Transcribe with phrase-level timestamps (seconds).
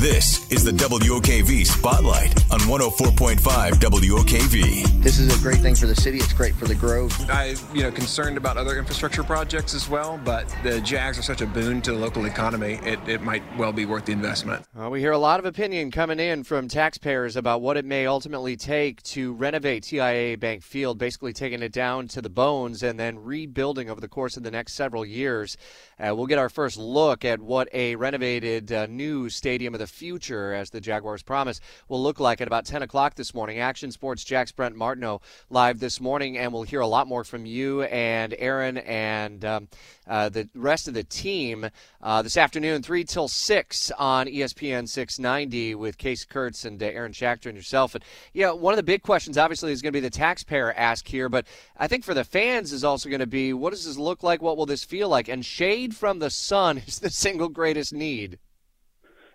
[0.00, 3.36] This is the WOKV Spotlight on 104.5
[3.72, 5.02] WOKV.
[5.02, 6.16] This is a great thing for the city.
[6.16, 7.14] It's great for the Grove.
[7.28, 11.42] I, you know, concerned about other infrastructure projects as well, but the Jags are such
[11.42, 12.80] a boon to the local economy.
[12.82, 14.64] It, it might well be worth the investment.
[14.74, 18.06] Well, we hear a lot of opinion coming in from taxpayers about what it may
[18.06, 22.98] ultimately take to renovate TIAA Bank Field, basically taking it down to the bones and
[22.98, 25.58] then rebuilding over the course of the next several years.
[25.98, 29.89] Uh, we'll get our first look at what a renovated uh, new stadium of the
[29.90, 33.58] future, as the Jaguars promise, will look like at about 10 o'clock this morning.
[33.58, 35.20] Action Sports Jax Brent Martineau
[35.50, 39.68] live this morning, and we'll hear a lot more from you and Aaron and um,
[40.06, 41.68] uh, the rest of the team
[42.02, 47.12] uh, this afternoon, 3 till 6 on ESPN 690 with Case Kurtz and uh, Aaron
[47.12, 47.94] Schachter and yourself.
[47.94, 51.06] And, yeah, one of the big questions, obviously, is going to be the taxpayer ask
[51.06, 53.98] here, but I think for the fans is also going to be what does this
[53.98, 54.42] look like?
[54.42, 55.28] What will this feel like?
[55.28, 58.38] And shade from the sun is the single greatest need.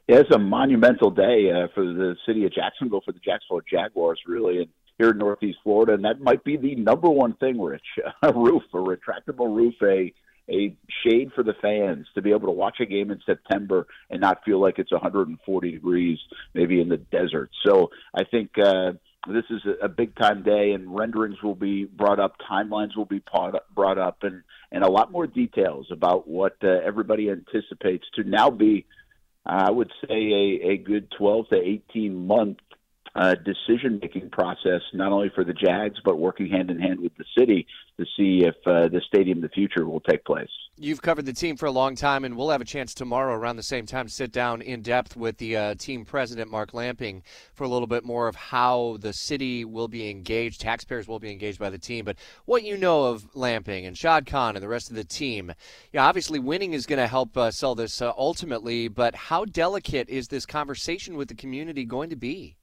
[0.08, 4.20] Yeah, it's a monumental day uh, for the city of Jacksonville, for the Jacksonville Jaguars,
[4.28, 4.68] really, and
[5.00, 5.94] here in Northeast Florida.
[5.94, 7.82] And that might be the number one thing, Rich:
[8.22, 10.14] a roof, a retractable roof, a
[10.48, 14.22] a shade for the fans to be able to watch a game in September and
[14.22, 16.20] not feel like it's 140 degrees,
[16.54, 17.50] maybe in the desert.
[17.66, 18.52] So I think.
[18.58, 18.94] Uh,
[19.28, 23.24] this is a, big time day, and renderings will be brought up, timelines will be
[23.74, 28.52] brought up, and and a lot more details about what uh, everybody anticipates to now
[28.52, 28.86] be
[29.46, 32.58] I would say a, a good 12 to 18 month
[33.16, 37.16] uh, decision making process, not only for the Jags, but working hand in hand with
[37.18, 37.66] the city
[37.98, 40.50] to see if uh, the stadium of the future will take place.
[40.78, 43.56] You've covered the team for a long time, and we'll have a chance tomorrow around
[43.56, 47.24] the same time to sit down in depth with the uh, team president, Mark Lamping,
[47.54, 51.32] for a little bit more of how the city will be engaged, taxpayers will be
[51.32, 52.04] engaged by the team.
[52.04, 55.54] But what you know of Lamping and Shad Khan and the rest of the team,
[55.94, 60.10] yeah, obviously winning is going to help uh, sell this uh, ultimately, but how delicate
[60.10, 62.58] is this conversation with the community going to be?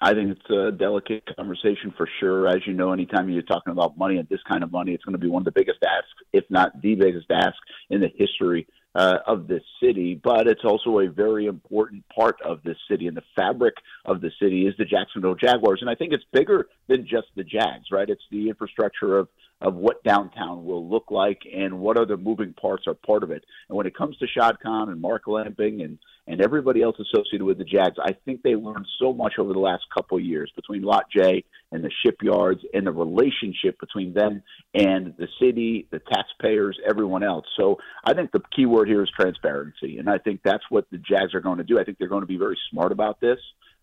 [0.00, 2.48] I think it's a delicate conversation for sure.
[2.48, 5.14] As you know, anytime you're talking about money and this kind of money, it's going
[5.14, 7.56] to be one of the biggest asks, if not the biggest ask
[7.88, 10.20] in the history uh, of this city.
[10.22, 14.30] But it's also a very important part of this city, and the fabric of the
[14.40, 15.78] city is the Jacksonville Jaguars.
[15.80, 18.08] And I think it's bigger than just the Jags, right?
[18.08, 19.28] It's the infrastructure of
[19.60, 23.44] of what downtown will look like and what other moving parts are part of it.
[23.68, 27.44] And when it comes to Shad Khan and Mark Lamping and and everybody else associated
[27.44, 30.50] with the Jags, I think they learned so much over the last couple of years
[30.56, 34.42] between Lot J and the shipyards and the relationship between them
[34.74, 37.46] and the city, the taxpayers, everyone else.
[37.56, 40.98] So I think the key word here is transparency, and I think that's what the
[40.98, 41.78] Jags are going to do.
[41.78, 43.38] I think they're going to be very smart about this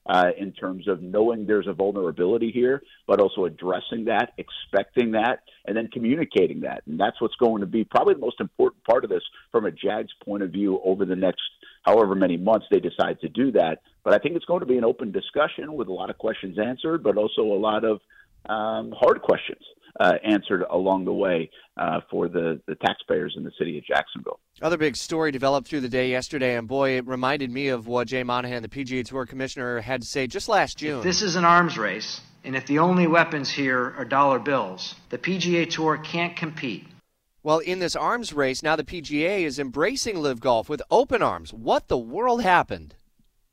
[0.06, 5.44] uh, in terms of knowing there's a vulnerability here, but also addressing that, expecting that,
[5.66, 6.84] and then communicating that.
[6.86, 9.72] And that's what's going to be probably the most important part of this from a
[9.72, 11.42] Jags point of view over the next
[11.84, 13.82] however many months they decide to do that.
[14.04, 16.58] But I think it's going to be an open discussion with a lot of questions
[16.60, 18.00] answered, but also a lot of
[18.50, 19.62] um, hard questions
[20.00, 24.40] uh, answered along the way uh, for the, the taxpayers in the city of Jacksonville.
[24.64, 28.08] Other big story developed through the day yesterday, and boy, it reminded me of what
[28.08, 31.00] Jay Monahan, the PGA Tour commissioner, had to say just last June.
[31.00, 34.96] If this is an arms race, and if the only weapons here are dollar bills,
[35.10, 36.88] the PGA Tour can't compete.
[37.44, 41.54] Well, in this arms race, now the PGA is embracing LIV Golf with open arms.
[41.54, 42.96] What the world happened?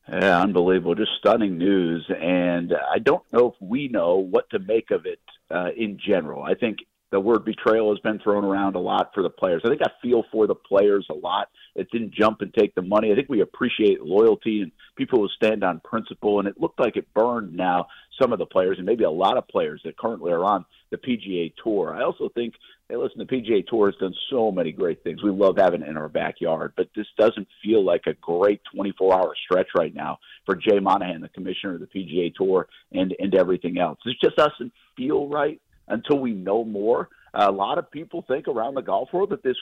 [0.08, 0.94] Yeah, unbelievable.
[0.94, 2.08] Just stunning news.
[2.08, 5.18] And I don't know if we know what to make of it
[5.50, 6.44] uh, in general.
[6.44, 6.78] I think
[7.10, 9.62] the word betrayal has been thrown around a lot for the players.
[9.64, 12.82] I think I feel for the players a lot that didn't jump and take the
[12.82, 13.10] money.
[13.10, 16.38] I think we appreciate loyalty and people who stand on principle.
[16.38, 17.88] And it looked like it burned now
[18.20, 20.98] some of the players and maybe a lot of players that currently are on the
[20.98, 21.94] PGA Tour.
[21.94, 22.54] I also think,
[22.88, 25.22] hey, listen, the PGA Tour has done so many great things.
[25.22, 29.14] We love having it in our backyard, but this doesn't feel like a great 24
[29.14, 33.34] hour stretch right now for Jay Monahan, the commissioner of the PGA Tour, and, and
[33.34, 33.98] everything else.
[34.04, 35.60] It just doesn't feel right
[35.90, 37.08] until we know more.
[37.34, 39.56] A lot of people think around the golf world that this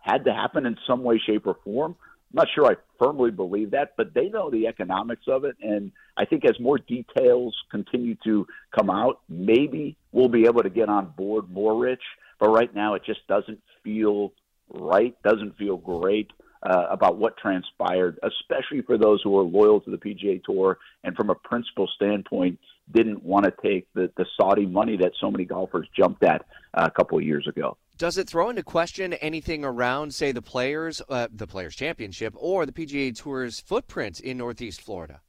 [0.00, 1.96] had to happen in some way, shape, or form.
[2.32, 5.56] I'm not sure I firmly believe that, but they know the economics of it.
[5.62, 8.46] And I think as more details continue to
[8.76, 12.02] come out, maybe we'll be able to get on board more, Rich.
[12.40, 14.32] But right now, it just doesn't feel
[14.68, 16.30] right, doesn't feel great
[16.62, 21.14] uh, about what transpired, especially for those who are loyal to the PGA Tour and
[21.14, 22.58] from a principle standpoint
[22.92, 26.44] didn't want to take the, the Saudi money that so many golfers jumped at
[26.74, 27.76] uh, a couple of years ago.
[27.98, 32.66] Does it throw into question anything around, say, the players, uh, the Players Championship, or
[32.66, 35.20] the PGA Tour's footprint in Northeast Florida?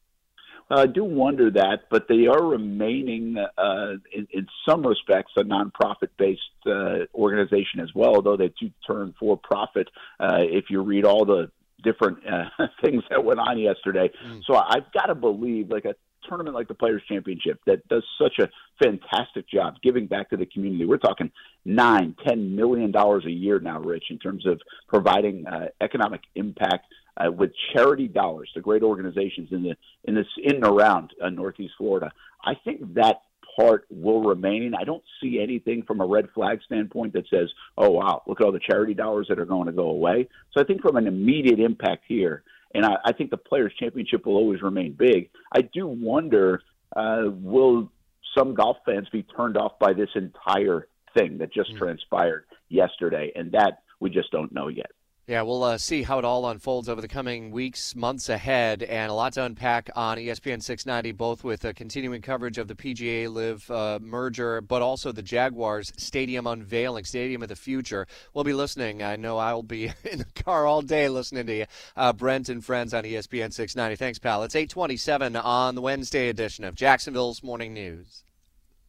[0.69, 6.41] I do wonder that, but they are remaining, uh, in, in, some respects, a nonprofit-based
[6.65, 8.15] uh, organization as well.
[8.15, 9.87] Although they do turn for profit,
[10.19, 11.49] uh, if you read all the
[11.83, 14.09] different uh, things that went on yesterday.
[14.25, 14.41] Mm.
[14.45, 15.95] So I've got to believe, like a
[16.27, 18.49] tournament like the Players Championship that does such a
[18.83, 20.85] fantastic job giving back to the community.
[20.85, 21.31] We're talking
[21.65, 26.85] nine, ten million dollars a year now, Rich, in terms of providing uh, economic impact
[27.17, 29.75] uh, with charity dollars to great organizations in the
[30.05, 32.11] in this in and around uh, Northeast Florida.
[32.43, 33.21] I think that
[33.59, 34.73] part will remain.
[34.79, 38.45] I don't see anything from a red flag standpoint that says, "Oh wow, look at
[38.45, 41.07] all the charity dollars that are going to go away." So I think from an
[41.07, 42.43] immediate impact here,
[42.73, 45.29] and I, I think the Players Championship will always remain big.
[45.53, 46.61] I do wonder,
[46.95, 47.91] uh, will
[48.37, 50.87] some golf fans be turned off by this entire
[51.17, 51.77] thing that just mm.
[51.77, 54.91] transpired yesterday, and that we just don't know yet.
[55.27, 59.11] Yeah, we'll uh, see how it all unfolds over the coming weeks, months ahead, and
[59.11, 63.29] a lot to unpack on ESPN 690, both with uh, continuing coverage of the PGA
[63.29, 68.07] LIV uh, merger, but also the Jaguars stadium unveiling, Stadium of the Future.
[68.33, 69.03] We'll be listening.
[69.03, 71.65] I know I'll be in the car all day listening to you,
[71.97, 73.97] uh, Brent and friends on ESPN 690.
[73.97, 74.43] Thanks, pal.
[74.43, 78.23] It's 827 on the Wednesday edition of Jacksonville's Morning News.